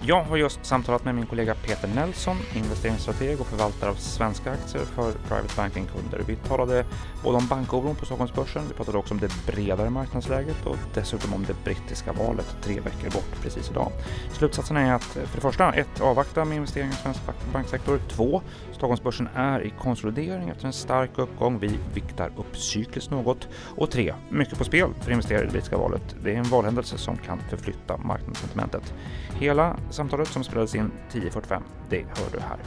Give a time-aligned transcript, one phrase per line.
[0.00, 4.84] Jag har just samtalat med min kollega Peter Nelson, investeringsstrateg och förvaltare av svenska aktier
[4.84, 6.22] för Private Banking-kunder.
[6.26, 6.84] Vi talade
[7.22, 11.44] både om bankoron på Stockholmsbörsen, vi pratade också om det bredare marknadsläget och dessutom om
[11.44, 13.92] det brittiska valet tre veckor bort precis idag.
[14.32, 17.20] Slutsatsen är att för det första, ett, avvakta med investeringar i svensk
[17.52, 18.00] banksektor.
[18.08, 21.58] Två, Stockholmsbörsen är i konsolidering efter en stark uppgång.
[21.58, 23.48] Vi viktar upp cykliskt något.
[23.76, 26.16] Och tre, mycket på spel för investerare i det brittiska valet.
[26.22, 28.94] Det är en valhändelse som kan förflytta marknadssentimentet.
[29.38, 32.58] Hela samtalet som spelades in 10.45, det hör du här.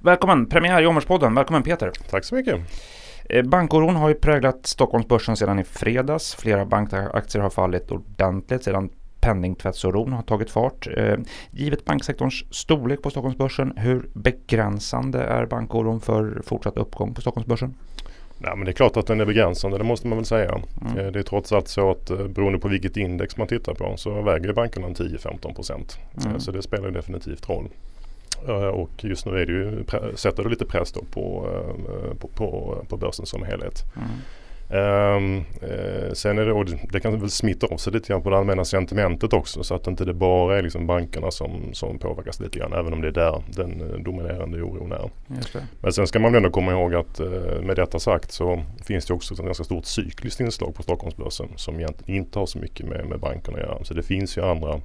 [0.00, 1.34] Välkommen, premiär i Omvärldspodden.
[1.34, 1.92] Välkommen Peter.
[2.10, 2.60] Tack så mycket.
[3.28, 6.34] Eh, bankoron har ju präglat Stockholmsbörsen sedan i fredags.
[6.34, 10.88] Flera bankaktier har fallit ordentligt sedan penningtvättsoron har tagit fart.
[10.96, 11.16] Eh,
[11.50, 17.74] givet banksektorns storlek på Stockholmsbörsen, hur begränsande är bankoron för fortsatt uppgång på Stockholmsbörsen?
[18.38, 20.60] Nej, men det är klart att den är begränsande, det måste man väl säga.
[20.80, 20.98] Mm.
[20.98, 23.96] Eh, det är trots allt så att eh, beroende på vilket index man tittar på
[23.96, 25.98] så väger bankerna 10-15 procent.
[26.24, 26.40] Mm.
[26.40, 27.68] Så det spelar definitivt roll.
[28.72, 31.04] Och just nu är det ju, sätter det lite press på,
[32.20, 33.84] på, på, på börsen som helhet.
[33.96, 34.08] Mm.
[34.70, 38.30] Um, uh, sen är det, och det kan väl smitta av sig lite grann på
[38.30, 42.40] det allmänna sentimentet också så att inte det bara är liksom bankerna som, som påverkas
[42.40, 45.10] lite grann även om det är där den uh, dominerande oron är.
[45.80, 49.06] Men sen ska man väl ändå komma ihåg att uh, med detta sagt så finns
[49.06, 52.86] det också ett ganska stort cykliskt inslag på Stockholmsbörsen som egentligen inte har så mycket
[52.86, 53.84] med, med bankerna att göra.
[53.84, 54.80] Så det finns ju andra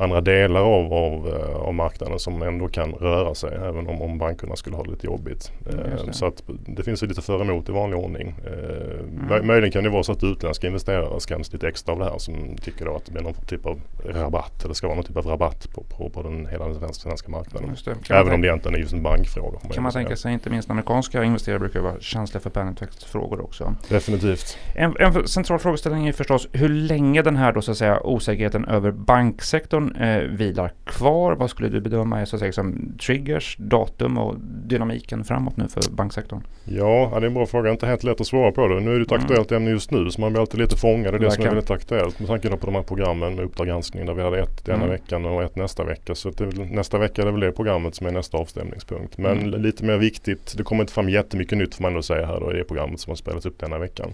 [0.00, 4.18] andra delar av, av, eh, av marknaden som ändå kan röra sig även om, om
[4.18, 5.52] bankerna skulle ha det lite jobbigt.
[5.64, 6.12] Det.
[6.12, 8.34] Så att det finns ju lite för emot i vanlig ordning.
[8.46, 9.46] Eh, mm.
[9.46, 12.56] Möjligen kan det vara så att utländska investerare skräms lite extra av det här som
[12.62, 15.26] tycker då att det blir någon typ av rabatt eller ska vara någon typ av
[15.26, 17.76] rabatt på, på, på den, hela den svenska, svenska marknaden.
[18.10, 19.58] Även om det egentligen är just en bankfråga.
[19.72, 23.74] Kan man tänka sig, inte minst amerikanska investerare brukar vara känsliga för penningtvättsfrågor också.
[23.88, 24.58] Definitivt.
[24.74, 28.64] En, en central frågeställning är förstås hur länge den här då så att säga osäkerheten
[28.64, 31.32] över banksektorn eh, vilar kvar?
[31.32, 35.68] Vad skulle du bedöma är så att säga som triggers, datum och dynamiken framåt nu
[35.68, 36.40] för banksektorn?
[36.64, 37.70] Ja, det är en bra fråga.
[37.70, 38.80] Inte helt lätt att svara på det.
[38.80, 39.22] Nu är det ett mm.
[39.22, 41.70] aktuellt ämne just nu så man blir alltid lite fångad i det som är väldigt
[41.70, 42.18] aktuellt.
[42.18, 44.90] Med tanke på de här programmen med Uppdrag granskning där vi hade ett denna mm.
[44.90, 46.14] veckan och ett nästa vecka.
[46.14, 49.18] Så det, nästa vecka är det väl det programmet som är nästa avstämningspunkt.
[49.18, 49.62] Men mm.
[49.62, 52.52] lite mer viktigt, det kommer inte fram jättemycket nytt får man ändå säga här då
[52.52, 54.12] i det programmet som har spelats upp denna veckan.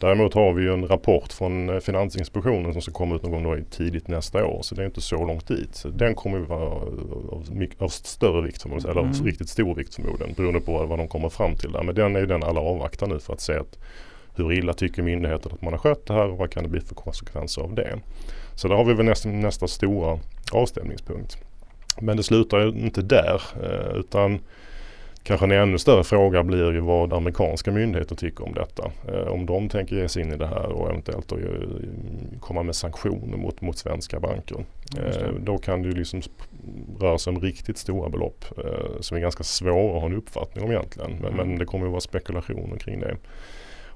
[0.00, 3.64] Däremot har vi ju en rapport från eh, Finansinspektionen som ska komma ut någon gång
[3.70, 4.62] tidigt nästa år.
[4.62, 5.74] Så det är inte så långt dit.
[5.74, 7.44] Så den kommer att vara av,
[7.78, 9.08] av, större vikt, eller mm.
[9.08, 10.34] av riktigt stor vikt förmodligen.
[10.34, 11.82] Beroende på vad de kommer fram till där.
[11.82, 13.78] Men den är ju den alla avvaktar nu för att se att
[14.36, 16.80] hur illa tycker myndigheten att man har skött det här och vad kan det bli
[16.80, 17.98] för konsekvenser av det.
[18.54, 20.18] Så där har vi väl nästa, nästa stora
[20.52, 21.36] avstämningspunkt.
[22.00, 24.40] Men det slutar ju inte där eh, utan
[25.28, 28.90] Kanske en ännu större fråga blir ju vad amerikanska myndigheter tycker om detta.
[29.08, 31.68] Eh, om de tänker ge sig in i det här och eventuellt då ju,
[32.40, 34.64] komma med sanktioner mot, mot svenska banker.
[34.98, 36.22] Eh, då kan det ju liksom
[37.00, 40.64] röra sig om riktigt stora belopp eh, som är ganska svåra att ha en uppfattning
[40.64, 41.10] om egentligen.
[41.10, 41.48] Men, mm.
[41.48, 43.16] men det kommer att vara spekulationer kring det.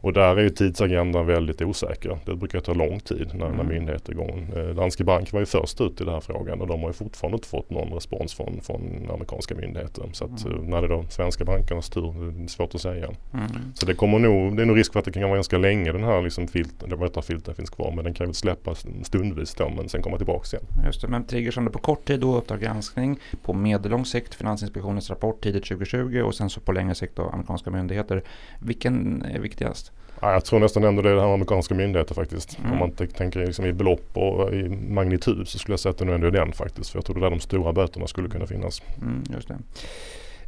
[0.02, 2.18] Och där är ju tidsagendan väldigt osäker.
[2.26, 3.56] Det brukar ta lång tid när, mm.
[3.56, 4.52] när myndigheter är igång.
[4.56, 6.92] Eh, Danske Bank var ju först ut i den här frågan och de har ju
[6.92, 10.04] fortfarande inte fått någon respons från, från amerikanska myndigheter.
[10.12, 10.58] Så att mm.
[10.58, 13.10] Eh, när det är då svenska bankernas tur, det är svårt att säga.
[13.32, 13.46] Mm.
[13.74, 15.92] Så det kommer nog, det är nog risk för att det kan vara ganska länge
[15.92, 17.92] den här liksom filten, det filten finns kvar.
[17.96, 20.66] Men den kan väl släppas stundvis då men sen komma tillbaka igen.
[20.86, 25.40] Just det, men triggers på kort tid då Uppdrag granskning, på medellång sikt Finansinspektionens rapport
[25.40, 28.22] tidigt 2020 och sen så på längre sikt då amerikanska myndigheter.
[28.60, 29.91] Vilken är viktigast?
[30.20, 32.58] Ja, jag tror nästan ändå det är det här med amerikanska myndigheter faktiskt.
[32.58, 32.72] Mm.
[32.72, 36.04] Om man tänker liksom i belopp och i magnitud så skulle jag säga att det
[36.04, 36.91] nog ändå är den faktiskt.
[36.91, 38.82] För jag tror det är där de stora böterna skulle kunna finnas.
[39.02, 39.58] Mm, just det.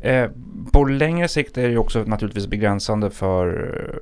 [0.05, 0.31] Eh,
[0.73, 3.49] på längre sikt är det också naturligtvis begränsande för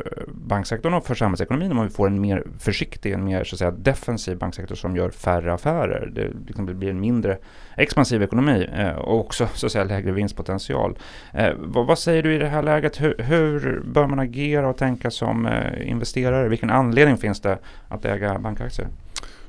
[0.05, 3.59] eh, banksektorn och för samhällsekonomin om vi får en mer försiktig, en mer så att
[3.59, 6.11] säga, defensiv banksektor som gör färre affärer.
[6.15, 7.39] Det liksom blir en mindre
[7.77, 10.99] expansiv ekonomi eh, och också så att säga, lägre vinstpotential.
[11.33, 13.01] Eh, vad, vad, säger du i det här läget?
[13.01, 16.49] Hur, hur bör man agera och tänka som eh, investerare?
[16.49, 17.59] Vilken anledning finns det
[17.89, 18.89] att äga bankaktier?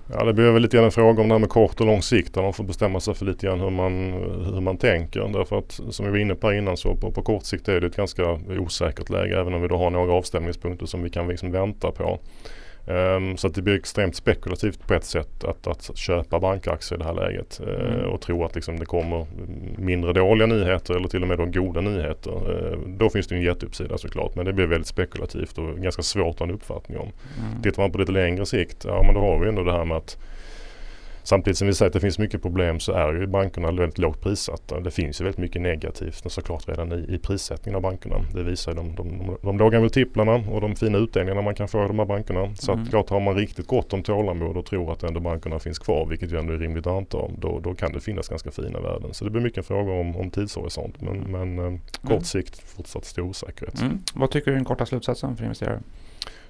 [0.08, 2.02] Ja det blir väl lite grann en fråga om det här med kort och lång
[2.02, 4.14] sikt där man får bestämma sig för lite grann hur man,
[4.54, 5.20] hur man tänker.
[5.20, 7.88] Därför att som vi var inne på innan så på, på kort sikt är det
[7.88, 11.52] ett ganska osäkert läge även om vi då har några avstämningspunkter som vi kan liksom
[11.52, 12.20] vänta på.
[12.86, 17.06] Um, så det blir extremt spekulativt på ett sätt att, att köpa bankaktier i det
[17.06, 18.06] här läget uh, mm.
[18.06, 19.26] och tro att liksom det kommer
[19.78, 22.32] mindre dåliga nyheter eller till och med då goda nyheter.
[22.32, 26.34] Uh, då finns det en jätteuppsida såklart men det blir väldigt spekulativt och ganska svårt
[26.34, 27.12] att ha en uppfattning om.
[27.40, 27.62] Mm.
[27.62, 29.98] Tittar man på lite längre sikt, ja men då har vi ändå det här med
[29.98, 30.18] att
[31.24, 34.22] Samtidigt som vi säger att det finns mycket problem så är ju bankerna väldigt lågt
[34.22, 34.80] prissatta.
[34.80, 38.16] Det finns ju väldigt mycket negativt såklart redan i, i prissättningen av bankerna.
[38.34, 41.86] Det visar de, de, de, de låga multiplarna och de fina utdelningarna man kan få
[41.86, 42.56] i de här bankerna.
[42.56, 42.84] Så mm.
[42.84, 46.06] att klart har man riktigt gott om tålamod och tror att ändå bankerna finns kvar,
[46.06, 49.14] vilket ju ändå är rimligt att anta, då, då kan det finnas ganska fina värden.
[49.14, 51.02] Så det blir mycket frågor om, om tidshorisont.
[51.02, 52.24] Men, men eh, kort mm.
[52.24, 53.82] sikt fortsatt stor osäkerhet.
[53.82, 54.00] Mm.
[54.14, 55.80] Vad tycker du är den korta slutsatsen för investerare?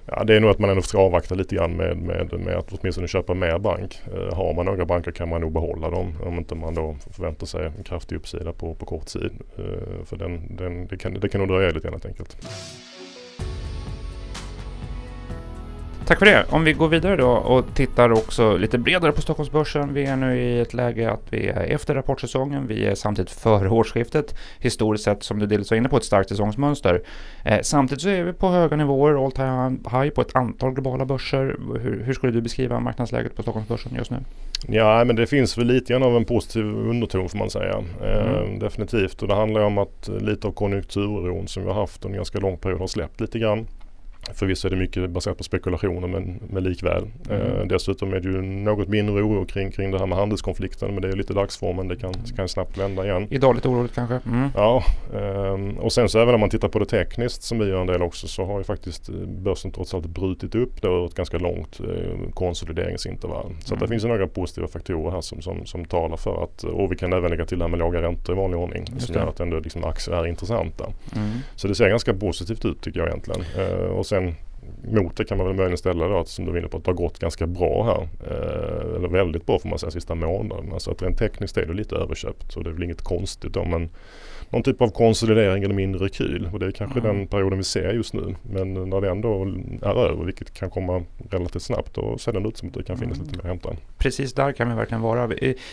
[0.06, 2.72] Ja, det är nog att man ändå ska avvakta lite grann med, med, med att
[2.72, 4.00] åtminstone köpa mer bank.
[4.14, 7.46] Eh, har man några banker kan man nog behålla dem om inte man då förväntar
[7.46, 9.32] sig en kraftig uppsida på, på kort tid.
[9.58, 12.36] Eh, för den, den, det, kan, det kan nog dröja lite grann helt enkelt.
[16.06, 16.44] Tack för det.
[16.50, 19.94] Om vi går vidare då och tittar också lite bredare på Stockholmsbörsen.
[19.94, 22.66] Vi är nu i ett läge att vi är efter rapportsäsongen.
[22.66, 24.34] Vi är samtidigt före årsskiftet.
[24.58, 27.02] Historiskt sett, som du delvis var inne på, ett starkt säsongsmönster.
[27.44, 31.04] Eh, samtidigt så är vi på höga nivåer, all time high på ett antal globala
[31.04, 31.56] börser.
[31.80, 34.16] Hur, hur skulle du beskriva marknadsläget på Stockholmsbörsen just nu?
[34.68, 37.82] Ja, men det finns väl lite grann av en positiv underton får man säga.
[38.02, 38.58] Eh, mm.
[38.58, 39.22] Definitivt.
[39.22, 42.38] Och det handlar om att lite av konjunkturoron som vi har haft under en ganska
[42.38, 43.66] lång period har släppt lite grann.
[44.34, 47.06] Förvisso är det mycket baserat på spekulationer men, men likväl.
[47.30, 47.42] Mm.
[47.42, 51.02] Eh, dessutom är det ju något mindre oro kring, kring det här med handelskonflikten men
[51.02, 51.88] det är lite dagsformen.
[51.88, 53.26] Det kan, kan snabbt vända igen.
[53.30, 54.20] Idag lite oroligt kanske?
[54.26, 54.48] Mm.
[54.54, 54.84] Ja,
[55.14, 57.86] eh, och sen så även om man tittar på det tekniskt som vi gör en
[57.86, 61.38] del också så har ju faktiskt eh, börsen trots allt brutit upp då ett ganska
[61.38, 63.54] långt eh, konsolideringsintervall.
[63.64, 63.80] Så mm.
[63.80, 66.96] det finns ju några positiva faktorer här som, som, som talar för att, och vi
[66.96, 68.84] kan även lägga till det här med låga räntor i vanlig ordning.
[68.94, 70.84] Just som gör att ändå liksom aktier är intressanta.
[71.16, 71.30] Mm.
[71.56, 73.44] Så det ser ganska positivt ut tycker jag egentligen.
[73.58, 74.34] Eh, och sen
[74.88, 76.84] mot det kan man väl möjligen ställa då att som du var inne på att
[76.84, 78.08] det har gått ganska bra här.
[78.30, 80.72] Eh, eller väldigt bra får man säga sista månaden.
[80.72, 83.64] Alltså att rent tekniskt är det lite överköpt och det är väl inget konstigt då
[83.64, 83.90] men
[84.50, 86.48] någon typ av konsolidering eller mindre rekyl.
[86.52, 87.16] Och det är kanske mm.
[87.16, 88.34] den perioden vi ser just nu.
[88.42, 89.44] Men när det ändå
[89.82, 92.98] är över, vilket kan komma relativt snabbt, då ser det ut som att det kan
[92.98, 93.26] finnas mm.
[93.26, 93.82] lite mer att hämta.
[93.98, 95.30] Precis där kan vi verkligen vara.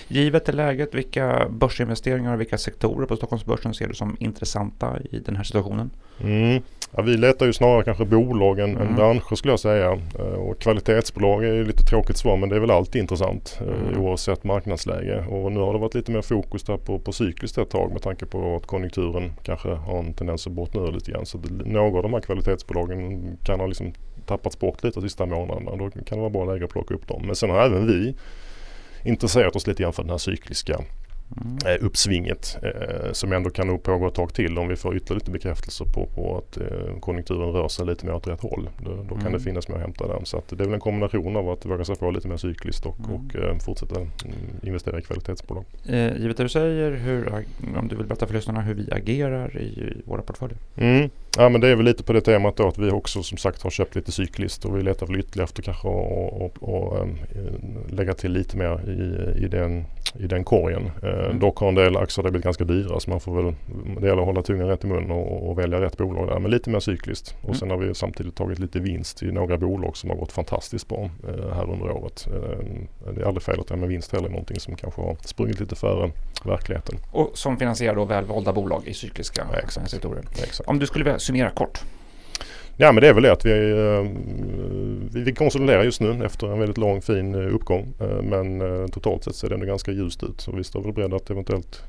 [0.08, 5.20] Givet det läget, vilka börsinvesteringar och vilka sektorer på Stockholmsbörsen ser du som intressanta i
[5.20, 5.90] den här situationen?
[6.24, 6.62] Mm.
[6.96, 8.88] Ja, vi letar ju snarare kanske bolag än, mm.
[8.88, 10.00] än branscher skulle jag säga.
[10.20, 13.68] Eh, och kvalitetsbolag är ju lite tråkigt svar men det är väl alltid intressant eh,
[13.68, 14.02] mm.
[14.02, 15.26] oavsett marknadsläge.
[15.30, 18.02] Och nu har det varit lite mer fokus där på, på cykliskt ett tag med
[18.02, 21.26] tanke på att konjunkturen kanske har en tendens att bottna ur lite grann.
[21.26, 23.94] Så det, några av de här kvalitetsbolagen kan ha liksom
[24.26, 25.76] tappats bort lite de sista månaderna.
[25.76, 27.22] Då kan det vara bra läge att plocka upp dem.
[27.26, 28.16] Men sen har även vi
[29.04, 30.82] intresserat oss lite grann för den här cykliska
[31.42, 31.86] mm.
[31.86, 35.32] uppsvinget eh, som ändå kan nog pågå ett tag till om vi får ytterligare lite
[35.32, 38.70] bekräftelse på, på att eh, konjunkturen rör sig lite mer åt rätt håll.
[38.80, 39.34] Då, då kan mm.
[39.34, 40.22] det finnas mer att hämta där.
[40.24, 43.00] Så det är väl en kombination av att våga sig på lite mer cykliskt och,
[43.00, 43.12] mm.
[43.12, 44.10] och eh, fortsätta mm,
[44.64, 45.66] investera i kvalitetsbolag.
[45.86, 47.46] Eh, givet det du säger, hur,
[47.78, 50.58] om du vill berätta för lyssnarna hur vi agerar i, våra portföljer?
[50.76, 51.10] Mm.
[51.38, 53.62] Ja men det är väl lite på det temat då att vi också som sagt
[53.62, 58.58] har köpt lite cykliskt och vi letar väl ytterligare efter kanske att lägga till lite
[58.58, 59.86] mer i, i, den,
[60.20, 60.92] i den korgen.
[61.04, 61.40] Eh, mm.
[61.40, 63.56] Dock har en del aktier blivit ganska dyra så man får väl,
[64.02, 66.40] det gäller att hålla tungan rätt i mun och, och välja rätt bolag där.
[66.40, 67.36] Men lite mer cykliskt.
[67.42, 67.56] Och mm.
[67.56, 71.10] sen har vi samtidigt tagit lite vinst i några bolag som har gått fantastiskt bra
[71.28, 72.28] eh, här under året.
[72.28, 75.76] Eh, det är aldrig fel att med vinst heller, någonting som kanske har sprungit lite
[75.76, 76.12] före
[76.46, 76.96] verkligheten.
[77.12, 80.24] Och som finansierar då välvalda bolag i cykliska ja, sektorer.
[80.44, 80.70] Exakt.
[80.70, 81.82] Om du skulle summera kort?
[82.78, 84.12] Ja men det är väl det att vi, eh,
[85.14, 87.94] vi, konsoliderar just nu efter en väldigt lång fin eh, uppgång.
[88.00, 90.42] Eh, men eh, totalt sett ser det ändå ganska ljust ut.
[90.42, 91.84] Så vi står väl beredda att eventuellt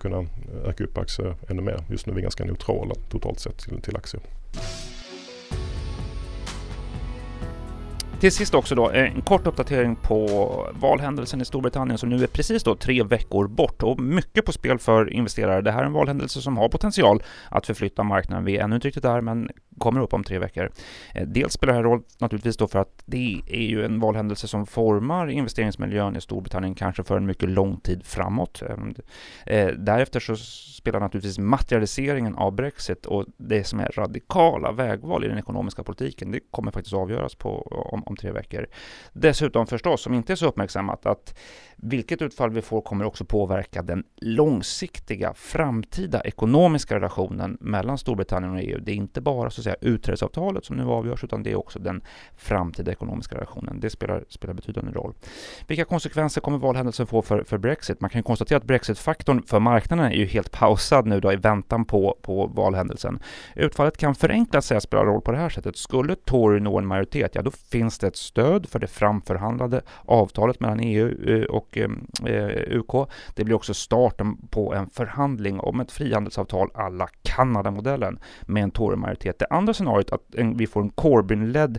[0.00, 0.26] kunna
[0.64, 1.84] öka upp aktier ännu mer.
[1.90, 4.22] Just nu är vi ganska neutrala totalt sett till, till aktier.
[8.20, 12.62] Till sist också då en kort uppdatering på valhändelsen i Storbritannien som nu är precis
[12.62, 15.62] då tre veckor bort och mycket på spel för investerare.
[15.62, 18.44] Det här är en valhändelse som har potential att förflytta marknaden.
[18.44, 20.70] Vi är ännu inte riktigt där, men kommer upp om tre veckor.
[21.14, 24.48] Eh, dels spelar det här roll naturligtvis då för att det är ju en valhändelse
[24.48, 28.62] som formar investeringsmiljön i Storbritannien kanske för en mycket lång tid framåt.
[28.62, 28.94] Ehm,
[29.46, 30.36] eh, därefter så
[30.78, 36.30] spelar naturligtvis materialiseringen av Brexit och det som är radikala vägval i den ekonomiska politiken,
[36.30, 38.66] det kommer faktiskt avgöras på, om, om tre veckor.
[39.12, 41.38] Dessutom förstås, som inte är så uppmärksammat, att
[41.76, 48.60] vilket utfall vi får kommer också påverka den långsiktiga framtida ekonomiska relationen mellan Storbritannien och
[48.60, 48.80] EU.
[48.80, 52.02] Det är inte bara så säga utträdesavtalet som nu avgörs, utan det är också den
[52.36, 53.80] framtida ekonomiska relationen.
[53.80, 55.14] Det spelar, spelar betydande roll.
[55.66, 58.00] Vilka konsekvenser kommer valhändelsen få för, för Brexit?
[58.00, 61.84] Man kan konstatera att Brexit-faktorn för marknaden är ju helt pausad nu då i väntan
[61.84, 63.18] på, på valhändelsen.
[63.56, 65.76] Utfallet kan förenklat sägas spela roll på det här sättet.
[65.76, 70.60] Skulle Tory nå en majoritet, ja då finns det ett stöd för det framförhandlade avtalet
[70.60, 73.08] mellan EU och eh, och eh, eh UK.
[73.34, 79.38] Det blir också starten på en förhandling om ett frihandelsavtal alla Kanada-modellen med en Tory-majoritet.
[79.38, 80.22] Det andra scenariot, att
[80.56, 81.78] vi får en Corbyn-ledd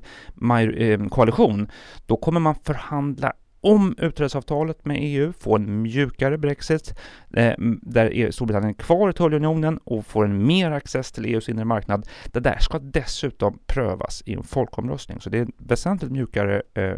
[0.78, 1.72] eh, koalition,
[2.06, 6.94] då kommer man förhandla om utträdesavtalet med EU få en mjukare Brexit,
[7.34, 11.66] eh, där Storbritannien är kvar i tullunionen och får en mer access till EUs inre
[11.66, 15.22] marknad, det där ska dessutom prövas i en folkomröstning.
[15.22, 16.96] Så det är ett väsentligt mjukare eh,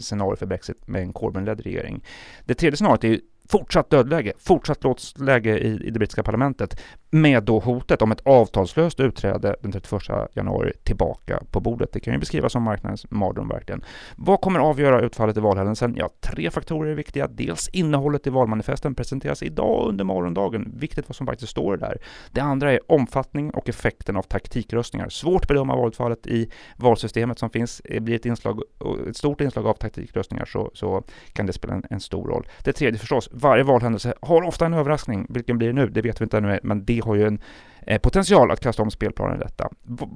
[0.00, 2.04] scenario för Brexit med en Corbyn-ledd regering.
[2.44, 3.20] Det tredje scenariot är
[3.50, 6.80] fortsatt dödläge, fortsatt låtsläge i, i det brittiska parlamentet
[7.10, 10.02] med då hotet om ett avtalslöst utträde den 31
[10.34, 11.92] januari tillbaka på bordet.
[11.92, 13.84] Det kan ju beskrivas som marknadens mardröm verkligen.
[14.16, 15.94] Vad kommer avgöra utfallet i valhändelsen?
[15.96, 17.28] Ja, tre faktorer är viktiga.
[17.28, 20.72] Dels innehållet i valmanifesten presenteras idag under morgondagen.
[20.76, 21.98] Viktigt vad som faktiskt står där.
[22.30, 25.08] Det andra är omfattning och effekten av taktikröstningar.
[25.08, 27.82] Svårt att bedöma valutfallet i valsystemet som finns.
[27.84, 28.62] Det blir ett, inslag,
[29.08, 32.46] ett stort inslag av taktikröstningar så, så kan det spela en, en stor roll.
[32.64, 35.26] Det tredje förstås, varje valhändelse har ofta en överraskning.
[35.28, 35.86] Vilken blir det nu?
[35.86, 37.40] Det vet vi inte ännu, men det har ju en
[37.86, 39.68] eh, potential att kasta om spelplanen i detta.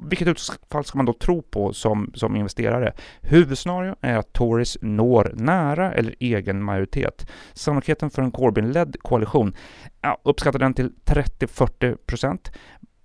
[0.08, 2.92] Vilket utfall ska man då tro på som, som investerare?
[3.20, 7.30] Huvudscenario är att Tories når nära eller egen majoritet.
[7.52, 9.54] Sannolikheten för en Corbyn-ledd koalition
[10.00, 12.52] ja, uppskattar den till 30-40 procent.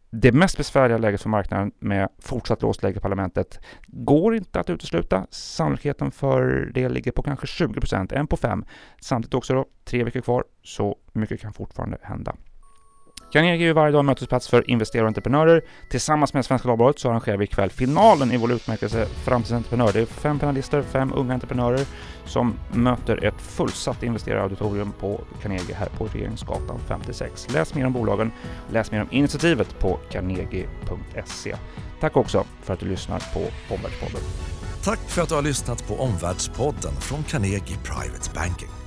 [0.09, 4.69] Det mest besvärliga läget för marknaden med fortsatt låst läge i parlamentet går inte att
[4.69, 5.27] utesluta.
[5.29, 8.65] Sannolikheten för det ligger på kanske 20 procent, en på fem.
[9.01, 12.35] Samtidigt också då, tre veckor kvar, så mycket kan fortfarande hända.
[13.31, 15.61] Carnegie är varje dag mötesplats för investerare och entreprenörer.
[15.89, 19.93] Tillsammans med Svenska Dagbladet så arrangerar vi ikväll finalen i vår utmärkelse Framtidsentreprenör.
[19.93, 21.85] Det är fem finalister, fem unga entreprenörer
[22.25, 27.47] som möter ett fullsatt investerarauditorium på Carnegie här på Regeringsgatan 56.
[27.53, 28.31] Läs mer om bolagen,
[28.71, 31.55] läs mer om initiativet på carnegie.se.
[31.99, 34.21] Tack också för att du lyssnar på Omvärldspodden.
[34.83, 38.86] Tack för att du har lyssnat på Omvärldspodden från Carnegie Private Banking.